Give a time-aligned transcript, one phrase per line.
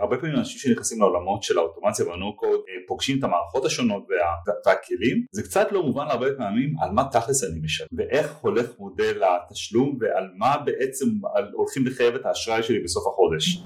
[0.00, 5.24] הרבה פעמים אנשים שנכנסים לעולמות של האוטומציה והנו קוד פוגשים את המערכות השונות וה, והכלים
[5.32, 9.98] זה קצת לא מובן הרבה פעמים על מה תכלס אני משלם ואיך הולך מודל התשלום
[10.00, 11.06] ועל מה בעצם
[11.52, 13.62] הולכים לחייב את האשראי שלי בסוף החודש.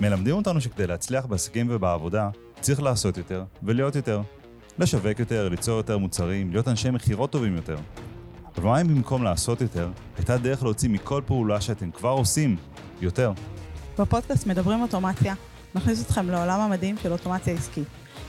[0.00, 2.30] מלמדים אותנו שכדי להצליח בעסקים ובעבודה
[2.60, 4.20] צריך לעשות יותר ולהיות יותר.
[4.78, 7.76] לשווק יותר, ליצור יותר מוצרים, להיות אנשי מכירות טובים יותר.
[8.56, 12.56] אבל מה אם במקום לעשות יותר, הייתה דרך להוציא מכל פעולה שאתם כבר עושים
[13.00, 13.32] יותר?
[13.98, 15.34] בפודקאסט מדברים אוטומציה,
[15.74, 17.88] נכניס אתכם לעולם המדהים של אוטומציה עסקית.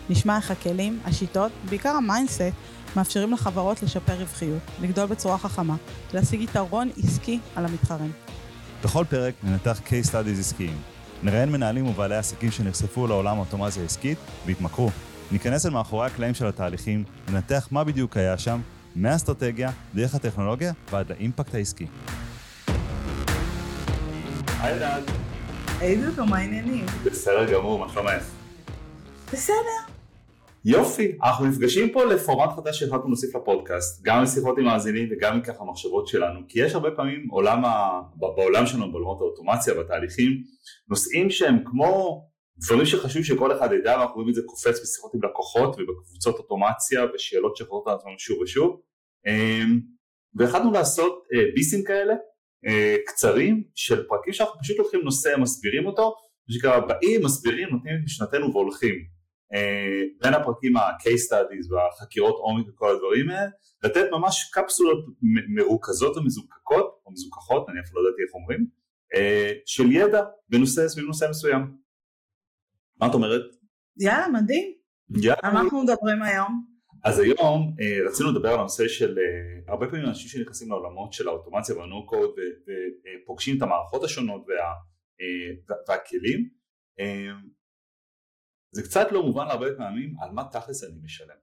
[0.10, 2.42] נשמע איך הכלים, השיטות, בעיקר ה mindset,
[2.96, 5.76] מאפשרים לחברות לשפר רווחיות, לגדול בצורה חכמה,
[6.14, 8.12] להשיג יתרון עסקי על המתחרים.
[8.84, 10.78] בכל פרק ננתח case studies עסקיים.
[11.24, 14.90] נראיין מנהלים ובעלי עסקים שנחשפו לעולם האוטומציה העסקית והתמכרו.
[15.32, 18.60] ניכנס אל מאחורי הקלעים של התהליכים, ננתח מה בדיוק היה שם,
[18.98, 21.86] מהאסטרטגיה, דרך הטכנולוגיה ועד לאימפקט העסקי.
[24.62, 25.04] היי אלעד.
[25.80, 26.86] היי דודו, מה העניינים?
[27.06, 28.24] בסדר גמור, מה שלומך?
[29.34, 29.56] בסדר.
[30.66, 35.64] יופי, אנחנו נפגשים פה לפורמט חדש שהחלטנו להוסיף לפודקאסט, גם לשיחות עם מאזינים וגם מככה
[35.64, 38.02] מחשבות שלנו, כי יש הרבה פעמים עולם ה...
[38.16, 40.32] בעולם שלנו, בעולמות האוטומציה, בתהליכים,
[40.90, 42.22] נושאים שהם כמו
[42.66, 47.06] דברים שחשוב שכל אחד ידע, ואנחנו רואים את זה קופץ בשיחות עם לקוחות ובקבוצות אוטומציה
[47.14, 48.82] ושאלות שחוזרות על עצמם שוב ושוב,
[49.28, 49.80] אמ,
[50.36, 52.14] והחלטנו לעשות אה, ביסים כאלה,
[52.68, 56.16] אה, קצרים, של פרקים שאנחנו פשוט לוקחים נושא, מסבירים אותו,
[56.48, 58.96] מה שנקרא באים, מסבירים, נותנים את משנתנו והולכים.
[59.54, 63.50] אה, בין הפרקים ה-case studies והחקירות עומק וכל הדברים האלה,
[63.84, 65.06] לתת ממש קפסולות
[65.56, 68.68] מרוכזות ומזוקקות, או מזוכחות, אני אפילו לא ידעתי איך אומרים,
[69.66, 71.87] של ידע בנושא סביב נושא מסוים.
[73.00, 73.42] מה את אומרת?
[73.98, 74.74] יאללה, מדהים.
[75.10, 75.40] יאללה.
[75.44, 76.66] על מה אנחנו מדברים היום?
[77.04, 79.18] אז היום אה, רצינו לדבר על הנושא של
[79.68, 82.30] הרבה פעמים אנשים שנכנסים לעולמות של האוטומציה והנו קוד
[83.24, 84.74] ופוגשים את המערכות השונות וה,
[85.88, 86.50] והכלים
[88.72, 91.36] זה קצת לא מובן הרבה פעמים על מה תכלס אני משלם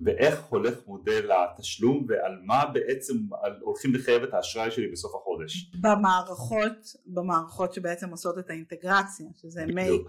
[0.00, 3.14] ואיך הולך מודל התשלום ועל מה בעצם
[3.60, 5.70] הולכים לחייב את האשראי שלי בסוף החודש.
[5.80, 6.76] במערכות,
[7.06, 10.02] במערכות שבעצם עושות את האינטגרציה, שזה מייק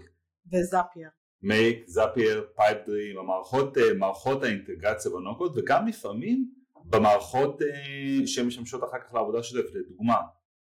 [0.52, 1.08] וזאפייר.
[1.42, 6.50] מייק, זאפייר, פייפ דרים, המערכות, אה, מערכות האינטגרציה no-code וגם לפעמים
[6.84, 10.16] במערכות אה, שמשמשות אחר כך לעבודה שוטפת, לדוגמה,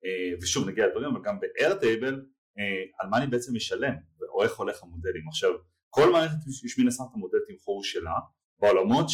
[0.04, 2.14] אה, ושוב נגיע לדברים, אבל גם ב-Airtable,
[3.00, 3.94] על מה אני בעצם משלם,
[4.34, 5.28] או איך הולך המודלים.
[5.28, 5.50] עכשיו,
[5.90, 8.14] כל מערכת יש מן הסתם את המודל תמחור שלה,
[8.60, 9.08] בעולמות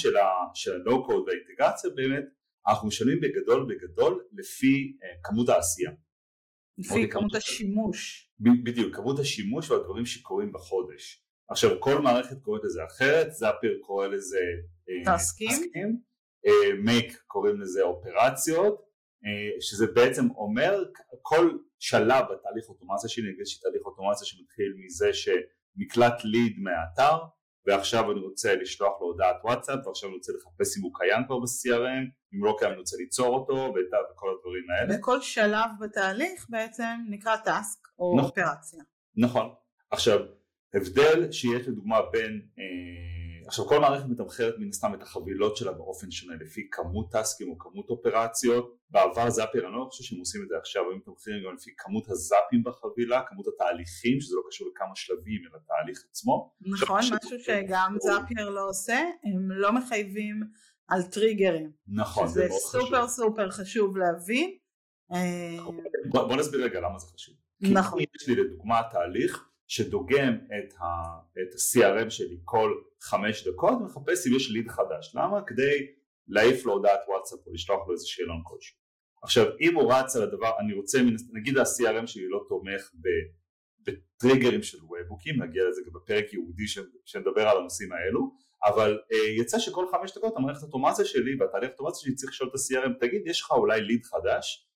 [0.55, 2.25] של code והאינטגרציה באמת
[2.69, 5.91] אנחנו משלמים בגדול בגדול לפי כמות העשייה.
[6.81, 8.31] לפי כמות השימוש.
[8.65, 11.25] בדיוק, כמות השימוש והדברים שקורים בחודש.
[11.51, 14.39] עכשיו כל מערכת קוראת לזה אחרת, זאפר קורא לזה
[15.05, 16.01] טסקים,
[16.85, 20.85] מייק קוראים לזה אופרציות, uh, שזה בעצם אומר
[21.23, 25.29] כל שלב בתהליך אוטומציה שלי, נגיד שתהליך אוטומציה שמתחיל מזה ש...
[25.77, 27.19] נקלט ליד מהאתר
[27.67, 31.39] ועכשיו אני רוצה לשלוח לו הודעת וואטסאפ ועכשיו אני רוצה לחפש אם הוא קיים כבר
[31.39, 33.75] ב-CRM אם לא קיים אני רוצה ליצור אותו
[34.13, 34.99] וכל הדברים האלה.
[34.99, 38.83] וכל שלב בתהליך בעצם נקרא טאסק או נכון, אופרציה.
[39.17, 39.49] נכון.
[39.91, 40.19] עכשיו
[40.75, 43.20] הבדל שיש לדוגמה בין אה,
[43.51, 47.59] עכשיו כל מערכת מתמחרת מן הסתם את החבילות שלה באופן שונה לפי כמות טסקים או
[47.59, 48.77] כמות אופרציות.
[48.91, 52.11] בעבר זאפר אני לא חושב שהם עושים את זה עכשיו הם מתמחרים גם לפי כמות
[52.11, 56.55] הזאפים בחבילה כמות התהליכים שזה לא קשור לכמה שלבים אלא תהליך עצמו.
[56.61, 60.41] נכון משהו שגם זאפר לא עושה הם לא מחייבים
[60.89, 61.71] על טריגרים.
[61.89, 63.07] נכון זה סופר חשוב.
[63.07, 64.51] סופר חשוב להבין.
[65.57, 65.77] נכון.
[66.11, 67.35] בוא, נסביר רגע למה זה חשוב.
[67.61, 67.99] נכון.
[67.99, 74.51] כי יש לי לדוגמה תהליך שדוגם את ה-CRM שלי כל חמש דקות ומחפש אם יש
[74.51, 75.15] ליד חדש.
[75.15, 75.43] למה?
[75.47, 75.87] כדי
[76.29, 78.77] להעיף לו הודעת וואטסאפ או לשלוח לו איזה שאלון כלשהו.
[79.23, 80.99] עכשיו אם הוא רץ על הדבר, אני רוצה,
[81.33, 82.91] נגיד ה-CRM שלי לא תומך
[83.85, 86.67] בטריגרים של וובוקים, נגיע לזה גם בפרק ייעודי
[87.05, 92.01] שמדבר על הנושאים האלו, אבל אה, יצא שכל חמש דקות המערכת האוטומציה שלי והתהליך האוטומציה
[92.01, 94.69] שלי צריך לשאול את ה-CRM, תגיד יש לך אולי ליד חדש?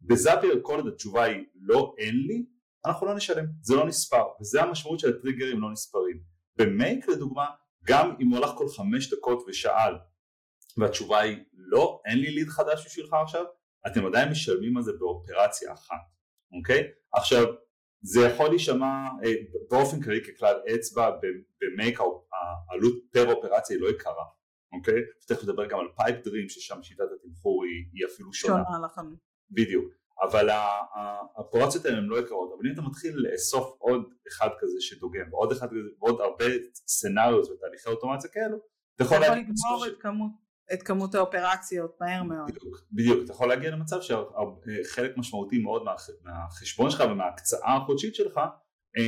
[0.00, 2.55] בזאפיר כל התשובה היא לא אין לי,
[2.86, 6.20] אנחנו לא נשלם, זה לא נספר, וזה המשמעות של הטריגרים לא נספרים.
[6.56, 7.46] במייק לדוגמה,
[7.84, 9.94] גם אם הוא הלך כל חמש דקות ושאל,
[10.76, 13.44] והתשובה היא לא, אין לי ליד חדש בשבילך עכשיו,
[13.86, 16.02] אתם עדיין משלמים על זה באופרציה אחת,
[16.58, 16.82] אוקיי?
[17.12, 17.44] עכשיו,
[18.02, 19.32] זה יכול להישמע אה,
[19.70, 21.10] באופן כללי ככלל אצבע,
[21.60, 21.98] במייק
[22.70, 24.24] העלות per אופרציה היא לא יקרה,
[24.72, 25.00] אוקיי?
[25.28, 28.62] תכף נדבר גם על פייפ דרים ששם שיטת התמחור היא, היא אפילו שונה.
[28.64, 29.14] שונה לכם.
[29.50, 30.05] בדיוק.
[30.22, 35.32] אבל האופרציות האלה הן לא יקרות, אבל אם אתה מתחיל לאסוף עוד אחד כזה שדוגם
[35.32, 38.56] ועוד אחד כזה ועוד הרבה scenarios ותהליכי אוטומציה כאלו,
[38.94, 40.30] אתה יכול לגמור את כמות
[40.72, 42.50] את כמות האופרציות מהר מאוד.
[42.50, 45.82] בדיוק, בדיוק, אתה יכול להגיע למצב שחלק משמעותי מאוד
[46.24, 48.36] מהחשבון שלך ומההקצאה החודשית שלך
[48.98, 49.02] אה,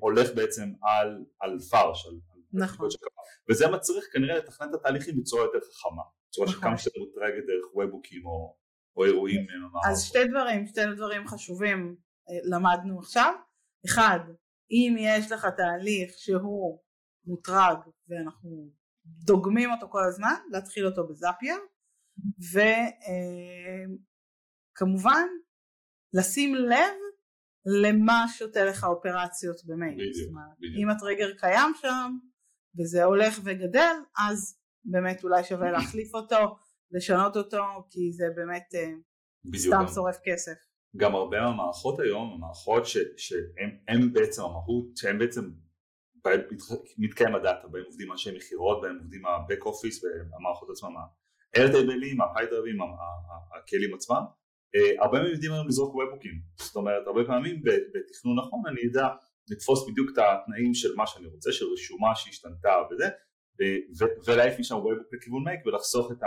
[0.00, 2.12] הולך בעצם על, על פרש, על,
[2.52, 2.88] נכון.
[3.50, 6.60] וזה מצריך כנראה לתכנן את התהליכים בצורה יותר חכמה, בצורה נכון.
[6.60, 8.56] שכמה שיותר מוטרגת דרך וובוקים או,
[8.98, 9.46] או אירועים.
[9.84, 11.96] אה, אז שתי דברים, שתי דברים חשובים
[12.30, 13.34] אה, למדנו עכשיו.
[13.86, 14.20] אחד,
[14.70, 16.78] אם יש לך תהליך שהוא
[17.26, 17.78] מוטרג
[18.08, 18.70] ואנחנו
[19.06, 21.56] דוגמים אותו כל הזמן, להתחיל אותו בזאפייר,
[24.76, 25.26] וכמובן
[26.12, 26.94] לשים לב
[27.82, 29.94] למה שותה לך אופרציות במייל.
[29.94, 30.74] בדיוק, בדיוק.
[30.78, 32.12] אם הטריגר קיים שם
[32.78, 36.56] וזה הולך וגדל, אז באמת אולי שווה להחליף אותו,
[36.90, 38.90] לשנות אותו, כי זה באמת אה,
[39.56, 39.86] סתם גם.
[39.94, 40.52] שורף כסף.
[40.96, 42.82] גם הרבה מהמערכות היום, המערכות
[43.16, 45.50] שהן בעצם המהות, שהן בעצם
[46.98, 52.78] מתקיים הדאטה, בהם עובדים אנשי מכירות, בהם עובדים ה-back office והמערכות עצמם, ה-airtableים, ה-pydraבים,
[53.58, 54.22] הכלים עצמם,
[54.74, 59.08] אה, הרבה מהם יודעים היום לזרוק וובוקים, זאת אומרת הרבה פעמים בתכנון נכון אני אדע
[59.50, 63.08] לתפוס בדיוק את התנאים של מה שאני רוצה, של רשומה שהשתנתה וזה,
[64.26, 66.22] ולהעיף משם וובוק לכיוון מייק ולחסוך את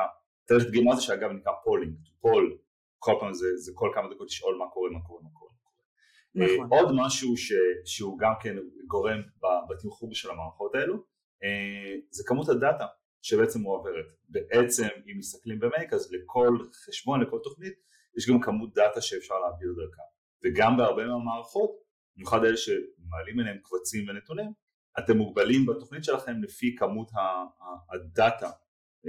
[0.52, 2.58] התהליך דגימה הזה שאגב נקרא polling, poll,
[3.00, 5.52] כל פעם זה, זה כל כמה דקות לשאול מה קורה, מה קורה, מה קורה.
[6.36, 6.68] נכון.
[6.70, 7.54] עוד משהו ש,
[7.86, 8.56] שהוא גם כן
[8.88, 9.22] גורם
[9.70, 10.96] בתמחור של המערכות האלו,
[11.44, 12.86] אה, זה כמות ה data
[13.22, 14.06] שבעצם מועברת.
[14.30, 17.74] בעצם אם מסתכלים במייק אז לכל חשבון, לכל תוכנית,
[18.18, 20.02] יש גם כמות data שאפשר להעביר דרכה.
[20.44, 21.72] וגם בהרבה מהמערכות,
[22.16, 24.52] במיוחד אלה שמעלים אליהם קבצים ונתונים,
[25.00, 27.12] אתם מוגבלים בתוכנית שלכם לפי כמות
[27.94, 28.52] הדאטה אה,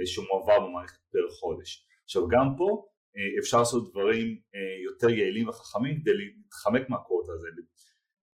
[0.05, 1.85] שמועבר במערכת פר חודש.
[2.03, 2.85] עכשיו גם פה
[3.17, 7.47] אה, אפשר לעשות דברים אה, יותר יעילים וחכמים כדי להתחמק מהקורט הזה.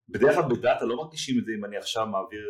[0.09, 2.45] בדרך כלל בדאטה לא מרגישים את זה אם אני עכשיו מעביר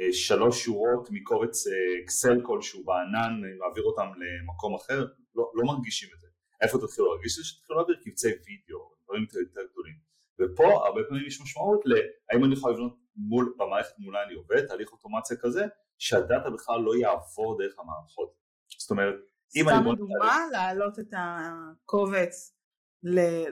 [0.00, 1.64] אה, שלוש שורות מקובץ
[2.04, 6.26] אקסל כלשהו בענן, מעביר אותם למקום אחר, לא, לא מרגישים את זה.
[6.62, 7.48] איפה תתחילו להרגיש את זה?
[7.48, 10.11] שתתחילו להעביר קבצי וידאו, דברים יותר גדולים.
[10.42, 14.92] ופה הרבה פעמים יש משמעות להאם אני יכול לבנות מול, במערכת מולה אני עובד, תהליך
[14.92, 15.66] אוטומציה כזה,
[15.98, 18.34] שהדאטה בכלל לא יעבור דרך המערכות.
[18.78, 19.14] זאת אומרת,
[19.56, 19.78] אם אני...
[19.80, 22.56] סתם דוגמה, להעלות את הקובץ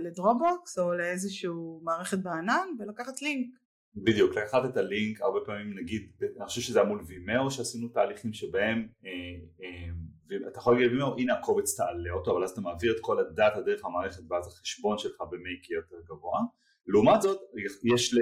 [0.00, 3.60] לדרופבוקס או לאיזשהו מערכת בענן ולקחת לינק.
[3.94, 8.32] בדיוק, לקחת את הלינק, הרבה פעמים נגיד, אני חושב שזה היה מול וימאו שעשינו תהליכים
[8.32, 9.10] שבהם, אה,
[9.62, 13.18] אה, אתה יכול להגיד לוימאו, הנה הקובץ תעלה אותו, אבל אז אתה מעביר את כל
[13.18, 16.40] הדאטה דרך המערכת ואז החשבון שלך במייק יהיה יותר גבוה.
[16.86, 17.40] לעומת זאת,
[17.94, 18.14] יש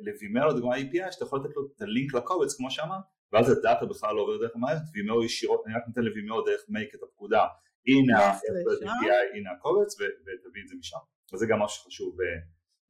[0.00, 4.14] לוימאו לדוגמה API שאתה יכול לתת לו את הלינק לקובץ כמו שאמרת, ואז הדאטה בכלל
[4.14, 7.46] לא עובר דרך המערכת, וימאו ישירות, אני רק נותן לוימאו דרך מייק את הפקודה,
[7.86, 10.98] הנה ה-API, הנה הקובץ ותביא את זה משם.
[11.34, 12.16] וזה גם משהו חשוב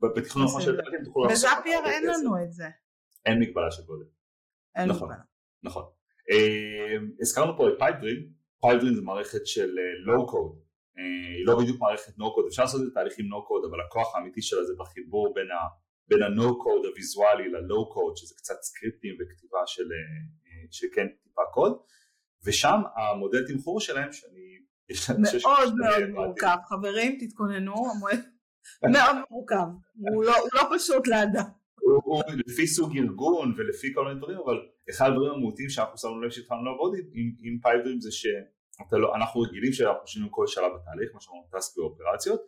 [0.01, 1.51] בתכנון כמו שאתם תוכלו לעשות.
[1.51, 2.65] בזאפייר אין לנו את זה.
[3.27, 4.05] אין מגבלה של גודל.
[4.77, 5.25] אין נכון, מגבלה.
[5.63, 5.85] נכון.
[7.21, 8.29] הזכרנו פה את פייפדרים,
[8.61, 10.59] פייפדרים זה מערכת של לואו קוד,
[10.97, 14.43] היא לא בדיוק מערכת נו קוד, אפשר לעשות את התהליכים נו קוד, אבל הכוח האמיתי
[14.43, 15.85] שלה זה בחיבור בין ה...
[16.09, 19.89] בין ה-no code הוויזואלי ל-low code שזה קצת סקריפטים וכתיבה של,
[20.71, 21.73] שכן טיפה קוד.
[22.45, 24.59] ושם המודל תמחור שלהם שאני
[25.43, 26.57] מאוד מאוד מורכב.
[26.69, 27.75] חברים תתכוננו
[28.95, 29.67] מאוד מורכב.
[30.15, 31.45] הוא לא, לא פשוט לאדם.
[31.81, 34.57] הוא, לפי סוג ארגון ולפי כל מיני דברים אבל
[34.91, 39.13] אחד הדברים המהותיים שאנחנו שמנו לב שהתחלנו לעבוד עם, עם פייפדרים זה שאנחנו לא,
[39.49, 42.41] רגילים שאנחנו משלמים כל שלב בתהליך מה שאמרנו טסק ואופרציות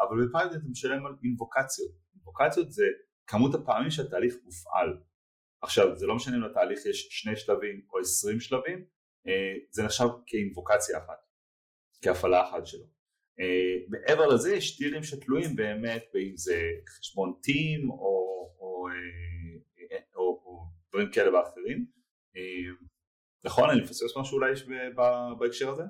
[0.00, 2.84] אבל בפייפדרים אתה משלם על אינבוקציות אינבוקציות זה
[3.26, 4.98] כמות הפעמים שהתהליך מופעל.
[5.62, 8.84] עכשיו זה לא משנה אם לתהליך יש שני שלבים או עשרים שלבים,
[9.26, 11.18] אה, זה נחשב כאינבוקציה אחת,
[12.02, 12.84] כהפעלה אחת שלו.
[13.40, 17.96] אה, מעבר לזה יש טירים שתלויים באמת באם זה חשבון טים או,
[18.58, 21.96] או, אה, או, או דברים כאלה ואחרים.
[23.46, 23.70] נכון?
[23.70, 24.52] אני מפספס משהו אולי
[25.38, 25.82] בהקשר הזה?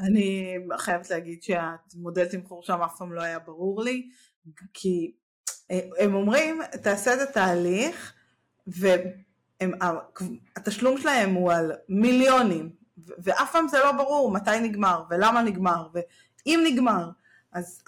[0.00, 4.08] אני חייבת להגיד שהמודל תמחור שם אף פעם לא היה ברור לי,
[4.74, 5.12] כי
[5.98, 8.14] הם אומרים תעשה את התהליך
[9.56, 12.70] והתשלום שלהם הוא על מיליונים
[13.18, 17.10] ואף פעם זה לא ברור מתי נגמר ולמה נגמר ואם נגמר
[17.52, 17.82] אז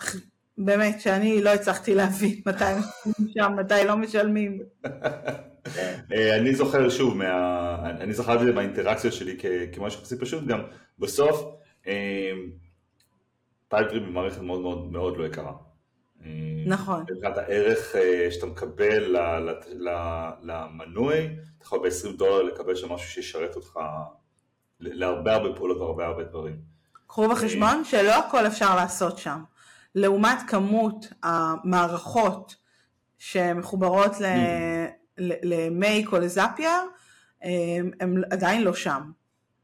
[0.59, 2.65] באמת שאני לא הצלחתי להבין מתי
[3.07, 4.59] משלמים שם מתי לא משלמים.
[6.41, 7.77] אני זוכר שוב, מה...
[8.01, 9.37] אני זכרתי את זה באינטראקציות שלי
[9.73, 10.61] כמשהו כזה פשוט גם
[10.99, 11.45] בסוף
[13.69, 15.53] פייפטרים היא מערכת מאוד מאוד מאוד לא יקרה.
[16.67, 17.05] נכון.
[17.11, 19.17] מבחינת הערך אה, שאתה מקבל
[20.43, 21.19] למנוי,
[21.59, 23.79] אתה יכול ב-20 דולר לקבל שם משהו שישרת אותך
[24.81, 26.57] להרבה הרבה פעולות והרבה הרבה דברים.
[27.07, 29.43] קחו בחשבון שלא הכל אפשר לעשות שם.
[29.95, 32.57] לעומת כמות המערכות
[33.19, 34.13] שמחוברות
[35.21, 36.71] למייק או לזאפייר,
[38.01, 39.01] הם עדיין לא שם.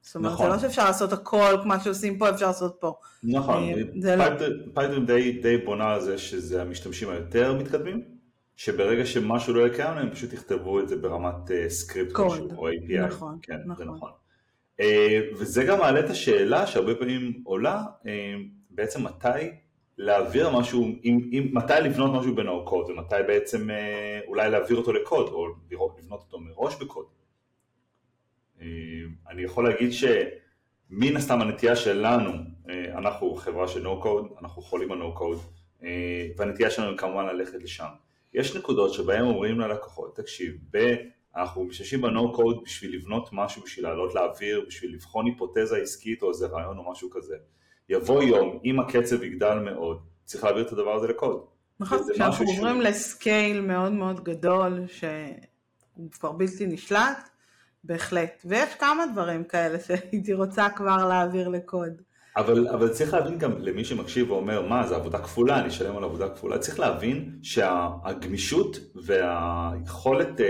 [0.01, 0.47] זאת אומרת, נכון.
[0.47, 2.95] זה לא שאפשר לעשות הכל, מה שעושים פה אפשר לעשות פה.
[3.25, 3.63] נכון,
[4.75, 5.07] פייתון לא.
[5.07, 8.03] די, די בונה על זה שזה המשתמשים היותר מתקדמים,
[8.57, 13.07] שברגע שמשהו לא יהיה קיים הם פשוט יכתבו את זה ברמת סקריפט קוד, או API.
[13.07, 13.77] נכון, כן, נכון.
[13.77, 14.11] זה נכון.
[14.81, 18.35] אה, וזה גם מעלה את השאלה שהרבה פעמים עולה, אה,
[18.71, 19.51] בעצם מתי
[19.99, 24.93] להעביר משהו, עם, עם, מתי לבנות משהו בנו קוד ומתי בעצם אה, אולי להעביר אותו
[24.93, 25.47] לקוד או
[25.99, 27.07] לבנות אותו מראש בקוד.
[29.29, 32.33] אני יכול להגיד שמן הסתם הנטייה שלנו,
[32.69, 35.39] אנחנו חברה של נו קוד, אנחנו חולים על נו קוד
[36.37, 37.89] והנטייה שלנו היא כמובן ללכת לשם.
[38.35, 40.95] יש נקודות שבהן אומרים ללקוחות, תקשיב, ב...
[41.37, 46.29] אנחנו משתמשים בנו קוד בשביל לבנות משהו, בשביל לעלות לאוויר, בשביל לבחון היפותזה עסקית או
[46.29, 47.37] איזה רעיון או משהו כזה.
[47.89, 51.41] יבוא יום, אם הקצב יגדל מאוד, צריך להעביר את הדבר הזה לקוד.
[51.81, 57.29] נכון, כשאנחנו עוברים לסקייל מאוד מאוד גדול, שהוא כבר בלתי נשלט,
[57.85, 58.43] בהחלט.
[58.45, 62.03] ויש כמה דברים כאלה שהייתי רוצה כבר להעביר לקוד.
[62.37, 66.05] אבל, אבל צריך להבין גם למי שמקשיב ואומר, מה, זה עבודה כפולה, אני אשלם על
[66.05, 70.43] עבודה כפולה, צריך להבין שהגמישות והיכולת uh,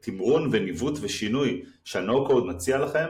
[0.00, 1.64] תמרון וניווט ושינוי
[2.26, 3.06] קוד מציע לכם,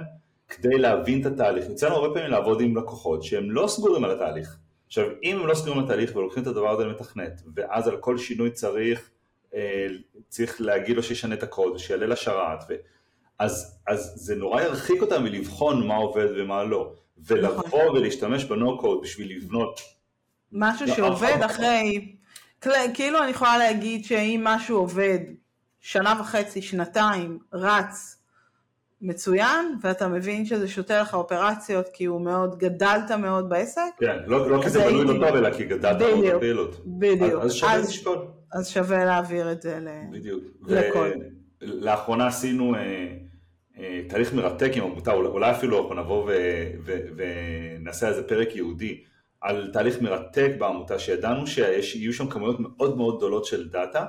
[0.54, 1.64] כדי להבין את התהליך.
[1.68, 4.56] יוצא לנו הרבה פעמים לעבוד עם לקוחות שהם לא סגורים על התהליך.
[4.86, 8.18] עכשיו, אם הם לא סגורים על התהליך ולוקחים את הדבר הזה למתכנת, ואז על כל
[8.18, 9.10] שינוי צריך,
[9.50, 9.54] uh,
[10.28, 12.74] צריך להגיד לו שישנה את הקוד, שיעלה לשרת, ו...
[13.38, 16.92] אז, אז זה נורא ירחיק אותם מלבחון מה עובד ומה לא.
[17.18, 17.96] ולבוא נכון.
[17.96, 19.80] ולהשתמש בנו-קוד בשביל לבנות
[20.52, 22.14] משהו שעובד אחרי,
[22.94, 25.18] כאילו אני יכולה להגיד שאם משהו עובד
[25.80, 28.23] שנה וחצי, שנתיים, רץ
[29.04, 33.80] מצוין, ואתה מבין שזה שותה לך אופרציות כי הוא מאוד, גדלת מאוד בעסק.
[33.98, 36.80] כן, לא, לא כי זה בנוי לא טוב, אלא כי גדלת מאוד בפעילות.
[36.86, 37.42] בדיוק.
[37.42, 38.18] אז שווה לשקול.
[38.52, 39.78] אז שווה להעביר את זה
[40.12, 40.44] בדיוק.
[40.66, 41.10] לכל.
[41.62, 42.74] לאחרונה עשינו...
[42.74, 43.08] אה,
[43.78, 46.30] אה, תהליך מרתק עם עמותה, אולי אפילו אנחנו נבוא
[47.16, 49.00] ונעשה איזה פרק ייעודי
[49.40, 54.04] על תהליך מרתק בעמותה שידענו שיהיו שם כמויות מאוד מאוד גדולות של דאטה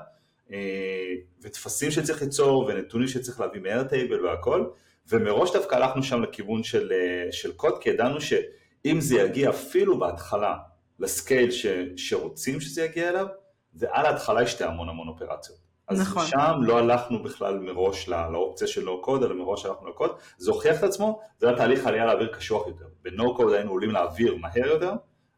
[1.41, 4.65] וטפסים שצריך ליצור ונתונים שצריך להביא מ-Airtable והכל
[5.09, 9.99] ומראש דווקא הלכנו שם לכיוון של, אה, של קוד כי ידענו שאם זה יגיע אפילו
[9.99, 10.57] בהתחלה
[10.99, 13.27] לסקייל ש, שרוצים שזה יגיע אליו
[13.73, 16.25] זה על ההתחלה יש המון המון אופרציות אז נכון.
[16.25, 20.51] שם לא הלכנו בכלל מראש לא, לאופציה של no code, אלא מראש הלכנו לקוד, זה
[20.51, 22.85] הוכיח את עצמו, זה היה תהליך עלייה לאוויר קשוח יותר.
[23.03, 24.93] ב-no code היינו עולים לאוויר מהר יותר,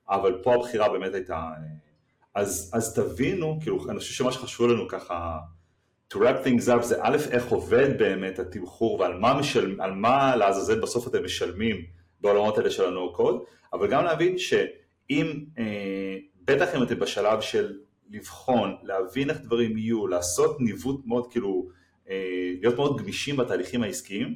[0.10, 1.44] אבל פה הבחירה באמת הייתה...
[2.38, 5.38] אז, אז תבינו, כאילו, אני חושב שמה שחשוב לנו ככה,
[6.13, 10.79] to wrap things up, זה א', איך עובד באמת התמחור ועל מה, משל, מה לעזאזל
[10.79, 11.86] בסוף אתם משלמים
[12.22, 13.39] בעולמות האלה של ה-no code,
[13.74, 17.77] אבל גם להבין שאם, אה, בטח אם אתם בשלב של
[18.10, 21.70] לבחון, להבין איך דברים יהיו, לעשות ניווט מאוד כאילו,
[22.10, 24.36] אה, להיות מאוד גמישים בתהליכים העסקיים,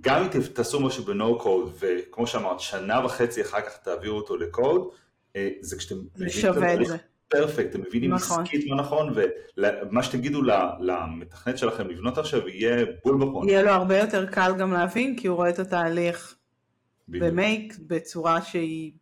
[0.00, 1.04] גם אם תעשו משהו
[1.38, 4.40] קוד וכמו שאמרת שנה וחצי אחר כך תעבירו אותו אה,
[5.60, 6.92] זה כשאתם מבינים את התהליך
[7.28, 8.42] perfect, אתם מבינים נכון.
[8.42, 10.42] עסקית מה נכון ומה שתגידו
[10.80, 13.48] למתכנת שלכם לבנות עכשיו יהיה בול בפון.
[13.48, 16.34] יהיה לו הרבה יותר קל גם להבין כי הוא רואה את התהליך
[17.08, 18.92] במייק בצורה שהיא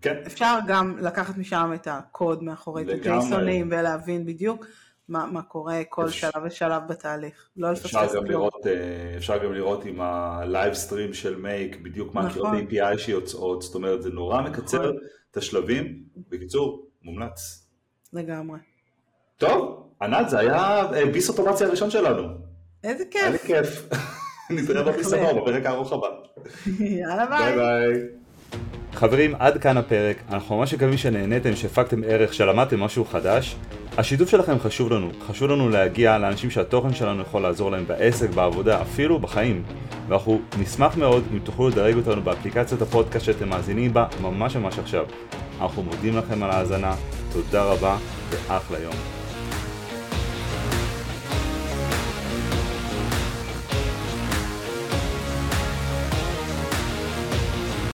[0.00, 0.16] כן.
[0.26, 4.66] אפשר גם לקחת משם את הקוד מאחורי את ה-JSONים ולהבין בדיוק
[5.10, 7.48] מה, מה קורה כל אפשר, שלב ושלב בתהליך.
[7.56, 8.48] לא לפספס כלום.
[8.66, 12.58] אה, אפשר גם לראות עם ה live stream של מייק בדיוק מה נכון.
[12.58, 14.96] API שיוצאות, זאת אומרת זה נורא מקצר נכון.
[15.30, 16.02] את השלבים.
[16.28, 17.66] בקיצור, מומלץ.
[18.12, 18.58] לגמרי.
[19.36, 22.28] טוב, ענת זה היה אה, ביס אוטומציה הראשון שלנו.
[22.84, 23.22] איזה כיף.
[23.22, 23.88] היה לי כיף.
[24.50, 26.08] נתראה בביס הבא בפרק הארוך הבא.
[27.00, 27.56] יאללה ביי.
[27.56, 28.08] ביי ביי.
[29.00, 30.16] חברים, עד כאן הפרק.
[30.30, 33.56] אנחנו ממש מקווים שנהניתם, שהפקתם ערך, שלמדתם משהו חדש.
[33.98, 35.10] השיתוף שלכם חשוב לנו.
[35.26, 39.62] חשוב לנו להגיע לאנשים שהתוכן שלנו יכול לעזור להם בעסק, בעבודה, אפילו בחיים.
[40.08, 45.04] ואנחנו נשמח מאוד אם תוכלו לדרג אותנו באפליקציית הפודקאסט שאתם מאזינים בה ממש ממש עכשיו.
[45.60, 46.94] אנחנו מודים לכם על ההאזנה,
[47.32, 47.96] תודה רבה
[48.30, 49.19] ואחלה יום.